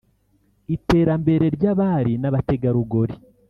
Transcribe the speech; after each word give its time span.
iterambere 0.75 1.45
ry’abari 1.55 2.13
n’abategarugori 2.21 3.15